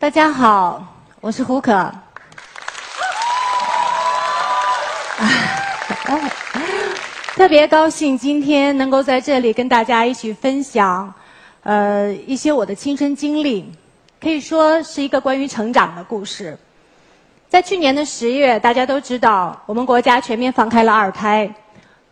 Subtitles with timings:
[0.00, 0.80] 大家好，
[1.20, 1.72] 我是胡可。
[7.34, 11.12] 特别高兴今天能够在这里跟大家一起分享，
[11.64, 13.72] 呃，一些我的亲身经历，
[14.20, 16.56] 可以说是一个关于成长的故事。
[17.48, 21.52] 在去年的十月，大家都知道我们国家全面放开了二胎，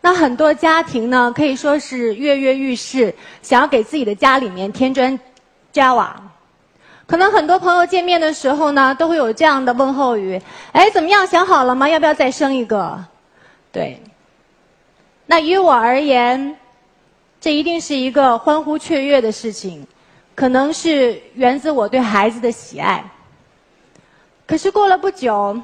[0.01, 5.17] 那很多家庭呢可以说是跃跃欲试，想要给自己的家里面添砖
[5.71, 6.21] 加瓦。
[7.07, 10.41] 可能很多朋友见面的时候呢，都会有这样的问候语
[10.73, 11.27] ：“哎，怎么样？
[11.27, 11.89] 想好了吗？
[11.89, 12.99] 要不要再生一个？”
[13.71, 14.03] 对。
[15.27, 16.57] 那于我而言，
[17.41, 19.87] 这一定是一个欢呼雀跃的事情，
[20.35, 23.05] 可能是源自我对孩子的喜爱。
[24.47, 25.61] 可是过了不久，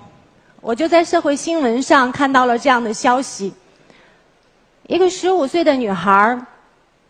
[0.61, 3.53] 我就在社会新闻上看到了这样的消息：
[4.87, 6.41] 一个十五岁的女孩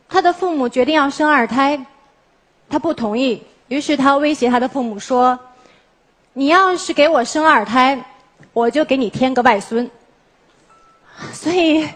[0.09, 1.85] 她的父母决定要生二胎，
[2.69, 3.43] 她不同意。
[3.73, 5.39] 于是他威胁他的父母说
[6.35, 7.99] ：“你要是给我生二胎，
[8.53, 9.91] 我就给你添个外孙。
[11.33, 11.88] ”所以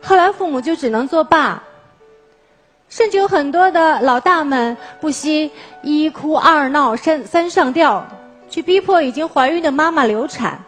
[0.00, 1.62] 后来父母就只能作罢。
[2.88, 8.02] 甚至有很多的老大们不惜一哭二闹三三上吊，
[8.48, 10.58] 去逼迫已经怀孕的妈妈流产。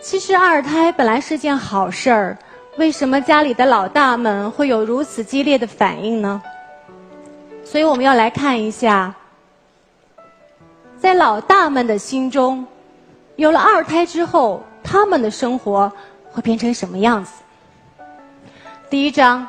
[0.00, 2.38] 其实二胎本来是件好事儿，
[2.76, 6.40] 为什么家里的老大们会有如此激烈的反应呢？
[7.72, 9.14] 所以我们要来看一下，
[10.98, 12.66] 在老大们的心中，
[13.36, 15.90] 有了二胎之后，他们的生活
[16.30, 17.32] 会变成什么样子？
[18.90, 19.48] 第一章，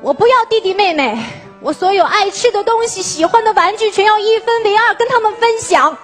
[0.00, 1.20] 我不要弟弟妹妹，
[1.60, 5.98] 我所有爱吃的东西、喜欢的玩具，全要一分为二跟他们分享。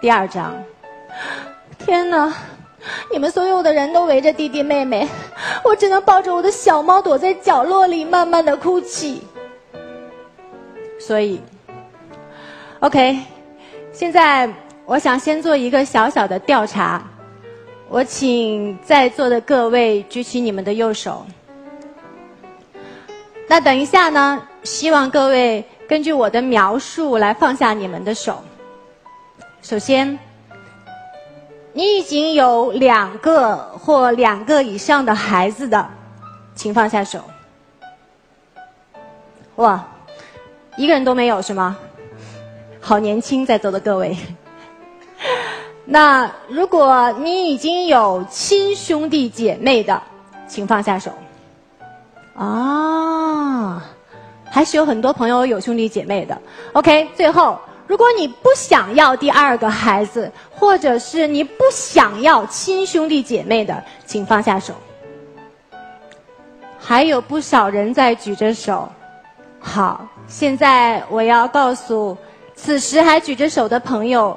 [0.00, 0.54] 第二章，
[1.80, 2.32] 天哪！
[3.10, 5.08] 你们所有的人都围着弟弟妹妹，
[5.64, 9.22] 我只能抱着我的小猫躲在角落里，慢慢的哭泣。
[10.98, 11.40] 所以
[12.80, 13.18] ，OK，
[13.92, 14.48] 现在
[14.84, 17.02] 我想先做一个小小的调查，
[17.88, 21.24] 我请在座的各位举起你们的右手。
[23.48, 28.42] 那等一下呢，希望各位根据我的描述来放下你们的手。
[29.62, 30.18] 首先。
[31.76, 35.86] 你已经有两个或两个以上的孩子的，
[36.54, 37.20] 请放下手。
[39.56, 39.86] 哇，
[40.78, 41.76] 一个人都没有是吗？
[42.80, 44.16] 好年轻，在座的各位。
[45.84, 50.02] 那如果你已经有亲兄弟姐妹的，
[50.48, 51.10] 请放下手。
[52.34, 53.84] 啊，
[54.50, 56.40] 还是有很多朋友有兄弟姐妹的。
[56.72, 57.58] OK，最后。
[57.86, 64.74] 如果你不想要第二个孩子，或者是你不想要亲兄弟姐妹的，请放下手。
[66.78, 68.88] 还有不少人在举着手。
[69.60, 72.16] 好，现在我要告诉
[72.54, 74.36] 此时还举着手的朋友，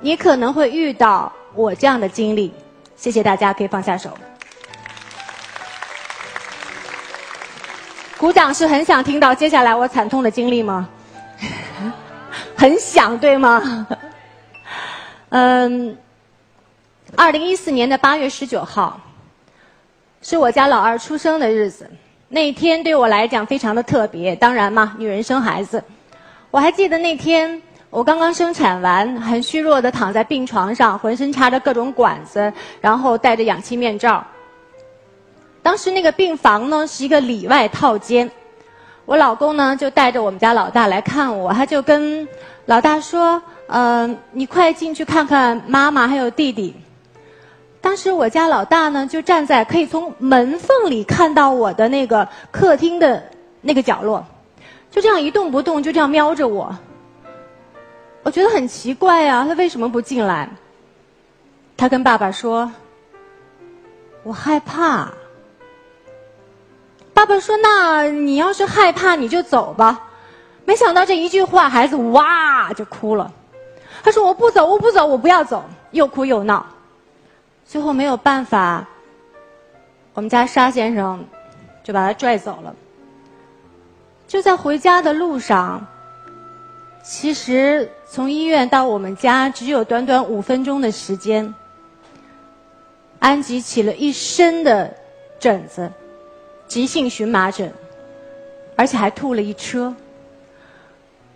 [0.00, 2.52] 你可能会遇到我这样的经历。
[2.96, 4.10] 谢谢大家，可以放下手。
[8.16, 10.88] 鼓掌是很想听到接下来我惨痛的经历吗？
[12.58, 13.86] 很想对吗？
[15.30, 15.96] 嗯，
[17.14, 19.00] 二零一四年的八月十九号，
[20.22, 21.88] 是我家老二出生的日子。
[22.28, 24.34] 那一天对我来讲非常的特别。
[24.34, 25.80] 当然嘛，女人生孩子，
[26.50, 34.26] 我还记得那天我刚刚生产完，很虚弱的躺在病床上，浑身插着各种管子，然后戴着氧气面罩。
[35.62, 38.28] 当时那个病房呢是一个里外套间。
[39.08, 42.28] 我老公呢，就带着我们家老大来看我，他就跟
[42.66, 46.76] 老大说：“呃，你快进去看看妈妈还有弟弟。”
[47.80, 53.24] 当时我家老大呢，就站在可以从门缝里看到我的那个客厅的
[53.62, 54.22] 那个角落，
[54.90, 56.76] 就这样一动不动，就这样瞄着我。
[58.24, 60.46] 我觉得很奇怪啊，他为什么不进来？
[61.78, 62.70] 他跟爸爸说
[64.22, 65.10] ：“我害怕。”
[67.18, 70.08] 爸爸说：“那你要是害怕，你就走吧。”
[70.64, 73.28] 没想到这一句话，孩子哇就哭了。
[74.04, 76.64] 他说：“我不走，我不走，我不要走。”又哭又闹。
[77.66, 78.86] 最后没有办法，
[80.14, 81.24] 我们家沙先生
[81.82, 82.72] 就把他拽走了。
[84.28, 85.84] 就在回家的路上，
[87.02, 91.52] 其实从医院到我们家只有短短五分钟的时间，
[93.18, 94.94] 安吉起了一身的
[95.40, 95.90] 疹子。
[96.68, 97.72] 急性荨麻疹，
[98.76, 99.92] 而且还吐了一车。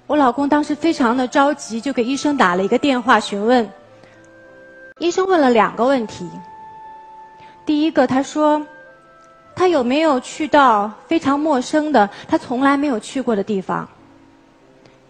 [0.07, 3.69] 我老公当时非常的着急，就给医生打了一个电话询问。
[4.99, 6.29] 医生问了两个问题。
[7.65, 8.65] 第一个，他说
[9.57, 13.89] 他有没有去到非常陌生的、他从来没有去过的地方？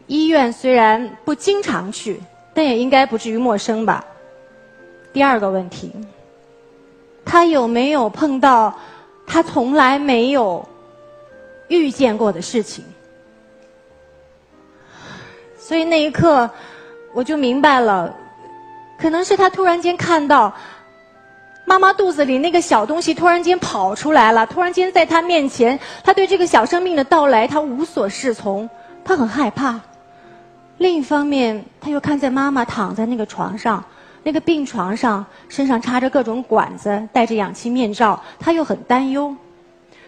[0.06, 2.20] 医院虽然不经常去，
[2.54, 4.04] 但也应该不至于陌生吧。
[5.12, 5.90] 第二个问题，
[7.25, 8.75] 他有没有碰到
[9.32, 10.62] 他从来没有
[11.69, 12.84] 遇见过的事情？
[15.58, 16.50] 所以那一刻，
[17.14, 18.14] 我就明白了，
[18.99, 20.52] 可能是他突然间看到
[21.64, 28.69] 妈妈肚子里那个小东西突然间跑出来了，突然间在他面前，他对这个小生命的到来他无所适从，
[29.02, 29.81] 他很害怕。
[30.76, 33.82] 另一方面，他又看见妈妈躺在那个床上，
[34.22, 39.34] 那个病床上，身上插着各种管子，戴着氧气面罩，他又很担忧，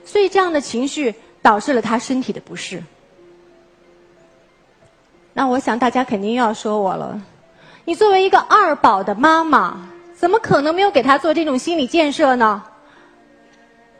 [0.04, 2.82] 所以这样的情绪导致了他身体的不适。
[5.32, 7.20] 那我想大家肯定又要说我了，
[7.84, 12.62] 你作为一个二宝的妈妈，怎么可能没有给他做这种心理建设呢？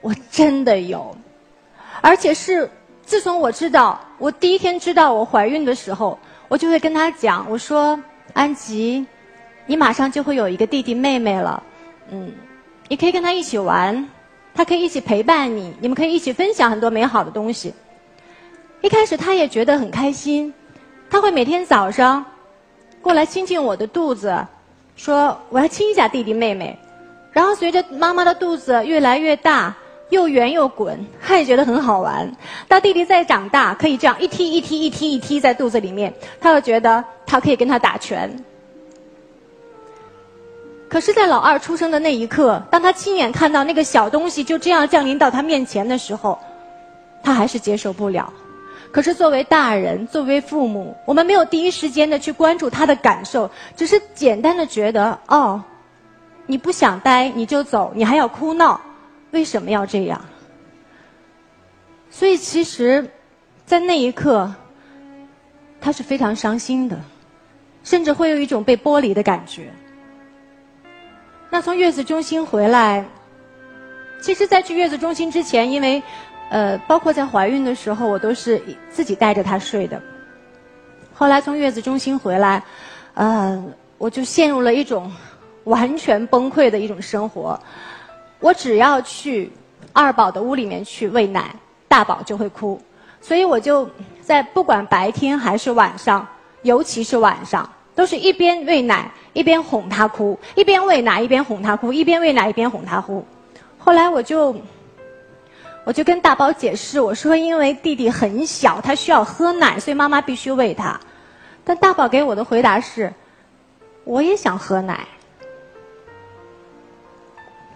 [0.00, 1.17] 我真的有，
[2.00, 2.70] 而且是
[3.05, 7.99] 自从我知道我第一天知道我怀孕的时候，我就会跟他讲，我说
[8.32, 9.05] 安吉，
[9.66, 11.62] 你马上就会有一个弟弟妹妹了，
[12.11, 12.32] 嗯，
[12.88, 14.08] 你可以跟他一起玩，
[14.55, 17.72] 他可以一起陪伴你，你们可以一起分享很多美好的东西。
[18.82, 20.52] 一开始他也觉得很开心。
[21.11, 22.25] 他会每天早上
[23.00, 24.37] 过来亲亲我的肚子，
[24.96, 26.76] 说我要亲一下弟弟妹妹。
[27.32, 29.75] 然后随着妈妈的肚子越来越大，
[30.10, 32.31] 又圆又滚，他也觉得很好玩。
[32.69, 38.31] 到弟弟再长大，可以这样一踢一踢一踢一踢在肚子里面，他又觉得他可以跟他打拳。
[40.94, 46.38] 可是，在老二出生的那一刻，当他亲眼看到那个小东西就这样降临到他面前的时候，
[47.20, 48.32] 他还是接受不了。
[48.93, 55.64] 可是作为大人，作为父母，我们没有第一时间的去关注他的感受，只是简单的觉得，哦，
[56.46, 58.81] 你不想待你就走，你还要哭闹，
[59.32, 60.25] 为什么要这样？
[62.08, 63.11] 所以其实，
[63.67, 64.55] 在那一刻，
[65.81, 67.00] 他是非常伤心的，
[67.82, 69.73] 甚至会有一种被剥离的感觉。
[71.55, 73.05] 那从月子中心回来，
[74.21, 76.03] 其实，在去月子中心之前，因为。
[76.51, 78.61] 呃，包括在怀孕的时候，我都是
[78.91, 80.01] 自己带着他睡的。
[81.15, 82.62] 后来从月子中心回来，
[83.15, 83.65] 呃，
[83.99, 85.11] 我就陷入了一种
[85.65, 87.59] 完全崩溃的一种生活。
[88.41, 89.51] 我只要去
[89.93, 91.55] 二宝的屋里面去喂奶，
[91.89, 92.81] 大宝就会哭，
[93.21, 93.89] 所以我就
[94.21, 96.27] 在不管白天还是晚上，
[96.62, 103.25] 尤其是晚上，都是一边喂奶一边哄他哭，一边喂奶一边哄他哭，一边喂奶一边哄他哭。
[103.79, 104.55] 后来我就。
[105.87, 110.99] 我就跟大宝解释，我说因为弟弟很小，他需要喝奶，所以妈妈必须喂他。
[111.62, 113.12] 但大宝给我的回答是，
[114.05, 115.06] 我也想喝奶。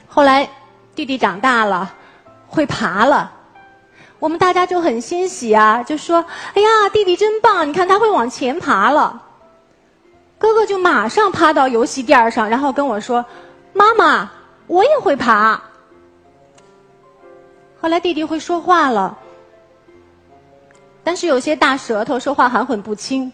[0.06, 0.48] 后来
[0.94, 1.94] 弟弟长大了，
[2.46, 3.30] 会爬了，
[4.18, 6.24] 我们大家就很欣喜啊，就说
[6.56, 7.68] ：“哎呀，弟弟真棒！
[7.68, 9.22] 你看他会往前爬了。”
[10.38, 13.24] 哥哥就马上趴到游戏垫上，然后跟我说
[13.74, 14.30] ：“妈妈，
[14.68, 15.60] 我也会爬。”
[17.80, 19.18] 后来弟弟会说话了，
[21.02, 23.32] 但是有些大舌头，说话含混不清。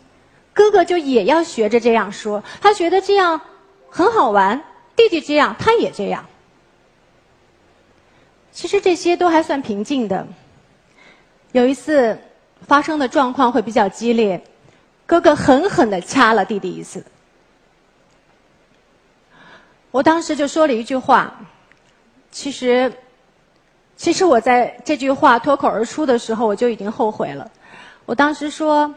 [0.53, 3.41] 哥哥就也要学着这样说，他觉得这样
[3.91, 4.63] 很好玩。
[4.97, 6.25] 弟弟这样，他也这样。
[8.53, 10.27] 其实这些都还算平静的。
[11.53, 12.17] 有一次
[12.67, 14.41] 发生的状况会比较激烈，
[15.07, 17.05] 哥哥狠狠的掐了弟弟一次。
[19.91, 21.33] 我当时就说了一句话，
[22.31, 22.93] 其实。
[23.97, 27.49] 其实我在这句话脱口而出的时候，我就已经后悔了。
[28.07, 28.93] 我当时说：“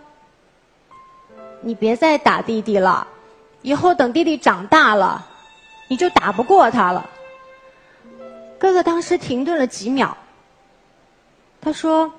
[1.62, 3.08] 你别再打弟弟了，
[3.62, 5.24] 以后等弟弟长大了，
[5.88, 7.08] 你就打不过他了。”
[8.58, 10.18] 哥哥当时停顿了几秒，
[11.62, 12.12] 他说：“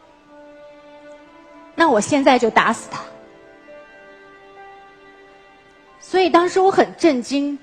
[1.75, 3.01] 那我现在就打死他。”
[6.01, 7.59] 所以当时我很震惊，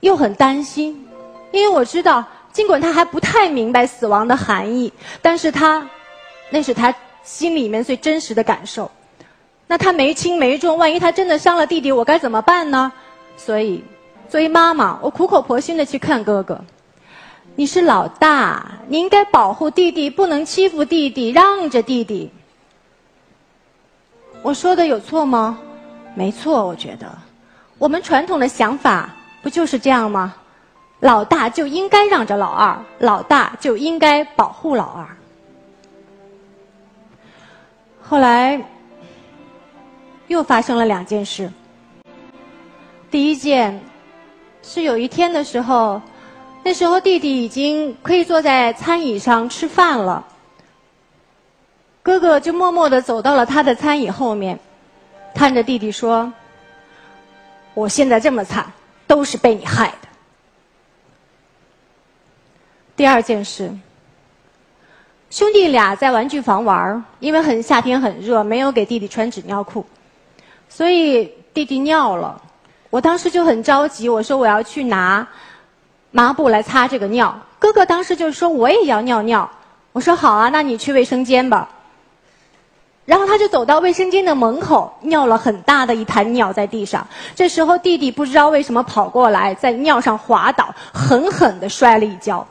[0.00, 1.08] 又很担心，
[1.52, 2.24] 因为我知道。
[2.50, 4.92] 尽管他还不太明白死亡的含义，
[5.22, 5.86] 但是他，
[6.50, 6.92] 那是他
[7.22, 8.90] 心里面最真实的感受。
[9.68, 12.90] 那他没轻没重，万一他真的伤了弟弟，我该怎么办呢？
[13.36, 13.84] 所以，
[14.28, 16.58] 作为妈妈，我苦口婆心的去看哥哥。
[17.54, 22.30] 你是老大，你应该保护弟弟，不能欺负弟弟，让着弟弟。
[24.42, 25.60] 我说的有错吗？
[26.14, 27.06] 没错，我觉得，
[27.78, 29.08] 我们传统的想法
[29.42, 30.34] 不就是这样吗？
[31.00, 35.06] 老大就应该让着老二，老大就应该保护老二。
[38.02, 38.60] 后来
[40.26, 41.50] 又发生了两件事。
[43.10, 43.80] 第一件
[44.62, 46.02] 是有一天的时候，
[46.64, 50.26] 那时候弟弟已经可以坐在餐椅上吃饭了，
[52.02, 54.58] 哥哥就默默的走到了他的餐椅后面，
[55.34, 56.32] 看着弟弟说
[57.78, 58.72] ：“我现在这么惨，
[59.06, 60.08] 都是被你害的。”
[62.96, 63.70] 第二件事，
[65.30, 69.86] 兄弟俩在玩具房玩因为很夏天很热，没有给弟弟穿纸尿裤，
[70.68, 72.42] 所以弟弟尿了。
[72.90, 75.28] 我当时就很着急，我说我要去拿
[76.10, 77.38] 抹布来擦这个尿。
[77.60, 79.48] 哥哥当时就说我也要尿尿，
[79.92, 81.68] 我说好啊，那你去卫生间吧。
[83.08, 87.08] 然后他就走到卫生间的门口，尿了很大的一滩尿在地上。
[87.34, 92.46] 这时候弟弟不知道为什么跑过来，在尿上滑倒，狠狠的摔了一跤。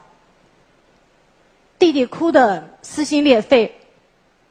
[1.78, 3.80] 弟弟哭得撕心裂肺，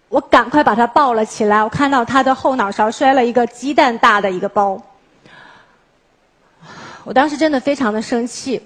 [0.09, 1.65] 我赶快把他抱了起来。
[1.65, 4.81] 我看到他的后脑勺摔了一个鸡蛋大的一个包。
[7.03, 8.65] 我当时真的非常的生气。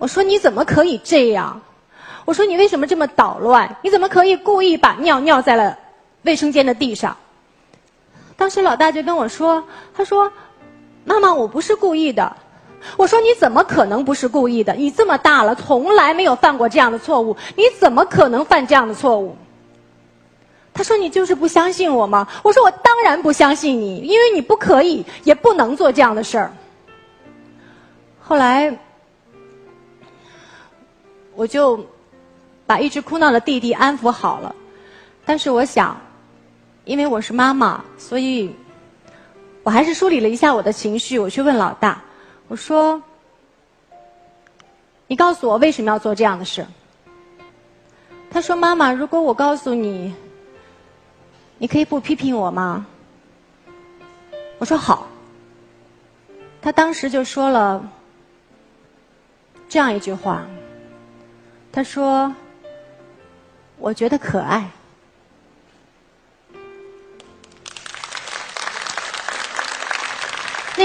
[0.00, 1.60] 我说你怎么可以这样？
[2.24, 3.76] 我说你为什么这么捣乱？
[3.82, 5.78] 你怎么可以故意把尿尿在了
[6.22, 7.16] 卫生间的地上？
[8.36, 9.64] 当时老大就跟我说
[9.94, 10.32] ：“他说，
[11.04, 12.36] 妈妈，我不是故意的。”
[12.96, 14.74] 我说：“你怎么可能不是故意的？
[14.74, 19.36] 你这么大了，从来没有犯过这样的错误，你怎么可能犯这样的错误？”
[20.74, 26.52] 他说：“你就是不相信我吗？”我说：“我当然不相信你，因为你不可以，也不能做这样的事儿。”
[28.20, 28.76] 后来。
[31.34, 31.86] 我就
[32.66, 34.54] 把一直哭闹的弟弟安抚好了，
[35.24, 35.98] 但是我想，
[36.84, 38.52] 因为我是妈妈，所以
[39.62, 41.18] 我还是梳理了一下我的情绪。
[41.18, 42.02] 我去问老大，
[42.48, 43.00] 我说
[45.06, 46.66] ：“你告诉我为什么要做这样的事？”
[48.28, 50.12] 他说：“妈妈，如果我告诉你，
[51.58, 52.84] 你可以不批评我吗？”
[54.58, 55.06] 我说：“好。”
[56.60, 57.88] 他当时就说了
[59.68, 60.44] 这样一句话。
[61.70, 62.34] 他说
[63.78, 64.68] ：“我觉得可爱。”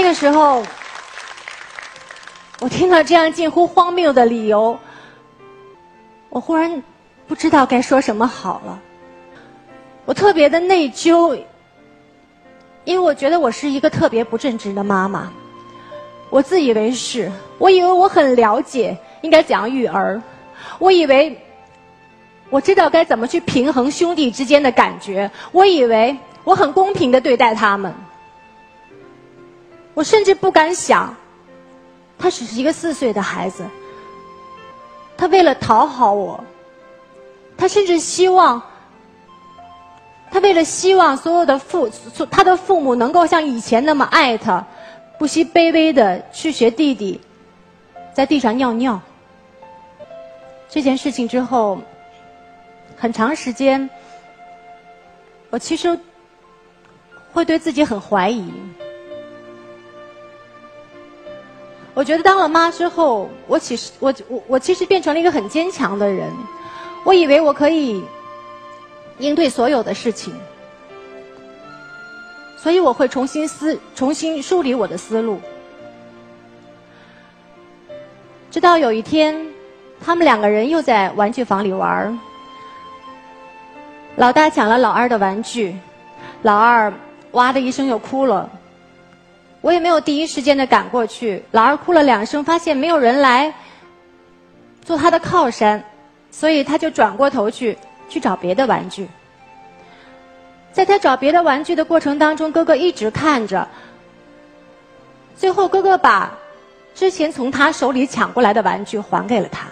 [0.00, 0.62] 那个时候，
[2.60, 4.78] 我听到这样近乎荒谬的理由，
[6.28, 6.80] 我忽然
[7.26, 8.80] 不知道该说什么好了。
[10.04, 11.36] 我特别的内疚，
[12.84, 15.32] 因为我觉得我是一个特别不正直的妈妈。
[16.30, 17.28] 我自以为是，
[17.58, 20.22] 我以为我很了解应该怎样育儿。
[20.78, 21.36] 我以为
[22.50, 27.92] 我知道该怎么去平衡兄弟之间的感觉，我以为我很公平的对待他们，
[29.98, 31.12] 我甚至不敢想，
[32.16, 33.64] 他只是一个四岁的孩子，
[35.16, 36.38] 他为了讨好我，
[37.56, 38.62] 他甚至希望，
[40.30, 41.90] 他为了希望所有的父
[42.30, 44.64] 他的父母能够像以前那么爱他，
[45.18, 47.20] 不惜卑微的去学弟弟
[48.14, 49.00] 在地上尿尿。
[50.68, 51.76] 这件事情之后，
[52.96, 53.90] 很长时间，
[55.50, 55.98] 我其实
[57.32, 58.48] 会对自己很怀疑。
[61.98, 66.32] 我觉得当了妈之后，我其实我我我其实变成了一个很坚强的人。
[67.02, 68.04] 我以为我可以
[69.18, 70.32] 应对所有的事情，
[72.56, 75.40] 所以我会重新思重新梳理我的思路，
[78.48, 79.44] 直到有一天。
[80.00, 82.16] 他们两个人又在玩具房里玩儿
[84.14, 85.76] 老大抢了老二的玩具，
[86.42, 86.92] 老二
[87.32, 88.48] 哇的一声又哭了。
[89.68, 93.52] 我也没有第一时间的赶过去，老二哭了两声，发现没有人来
[94.82, 95.84] 做他的靠山，
[96.30, 97.76] 所以他就转过头去
[98.08, 99.06] 去找别的玩具。
[100.72, 103.68] 在他找别的玩具的过程当中，哥哥一直看着，
[105.36, 106.32] 最后哥哥把
[106.94, 109.66] 之前从他手里抢过来的玩具还给了他。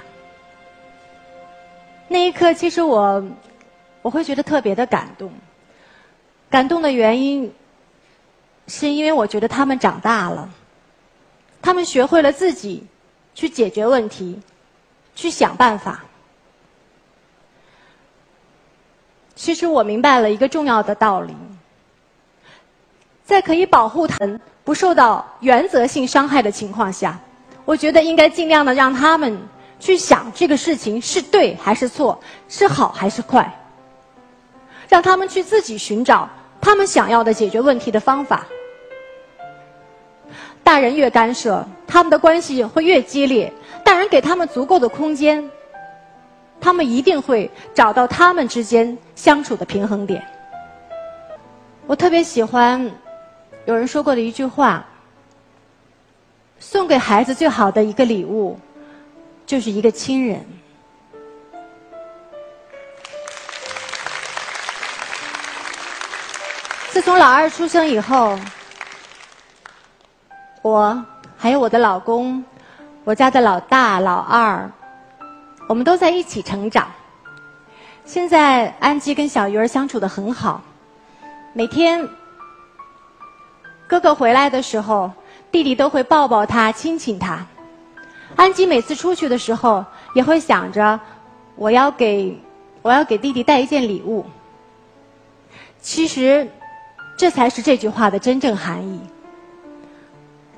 [2.07, 3.25] 那一刻，其实我
[4.03, 5.33] 我会觉得特别的感动。
[6.51, 7.51] 感动的原因，
[8.67, 10.49] 是因为我觉得他们长大了，
[11.63, 12.87] 他们学会了自己
[13.35, 14.41] 去解决问题，
[15.15, 16.05] 去想办法。
[19.35, 21.35] 其实我明白了一个重要的道理：
[23.25, 27.19] 在可以保护他们不受到原则性伤害的情况下，
[27.65, 29.39] 我觉得应该尽量的让他们。
[29.79, 32.19] 去想这个事情是对还是错，
[32.49, 33.61] 是好还是坏，
[34.89, 36.27] 让他们去自己寻找
[36.63, 38.47] 他们想要的解决问题的方法。
[40.67, 43.53] 大人越干涉，他们的关系会越激烈。
[43.85, 45.49] 大人给他们足够的空间，
[46.61, 50.27] 他们一定会找到他们之间相处的平衡点。
[51.87, 52.91] 我特别喜欢
[53.65, 54.85] 有人说过的一句话：
[56.59, 58.59] 送给孩子最好的一个礼物。
[59.47, 60.45] 就是一个亲人。
[66.91, 68.37] 自从老二出生以后，
[70.67, 71.05] 我
[71.37, 72.45] 还有我的老公，
[73.05, 74.69] 我家的老大、老二，
[75.69, 76.89] 我们都在一起成长。
[78.05, 80.61] 现在安吉跟小鱼儿相处的很好，
[81.53, 82.09] 每天
[83.87, 85.13] 哥哥回来的时候，
[85.53, 87.47] 弟弟都会抱抱他、亲亲他。
[88.35, 90.99] 安吉每次出去的时候，也会想着
[91.55, 92.37] 我要给
[92.83, 94.27] 我要给弟弟带一件礼物。
[95.81, 96.51] 其实，
[97.17, 99.01] 这才是这句话的真正含义。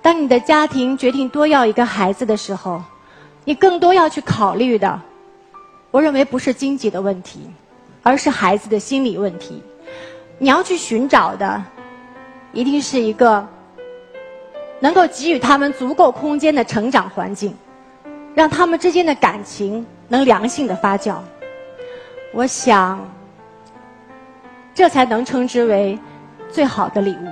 [0.09, 2.83] 当你的家庭决定多要一个孩子的时候，
[3.45, 4.99] 你更多要去考虑的。
[5.91, 7.41] 我认为不是经济的问题，
[8.03, 9.62] 而是孩子的心理问题。
[10.38, 11.62] 你要去寻找的，
[12.55, 13.47] 一定是一个
[14.81, 17.55] 能够给予他们足够空间的成长环境，
[18.35, 21.17] 让他们之间的感情能良性的发酵。
[22.33, 22.99] 我想，
[24.73, 25.99] 这才能称之为
[26.50, 27.29] 最好的礼物。